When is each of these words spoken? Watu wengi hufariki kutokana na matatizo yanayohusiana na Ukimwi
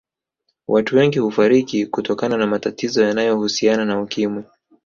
Watu 0.67 0.95
wengi 0.95 1.19
hufariki 1.19 1.85
kutokana 1.85 2.37
na 2.37 2.47
matatizo 2.47 3.03
yanayohusiana 3.03 3.85
na 3.85 4.01
Ukimwi 4.01 4.43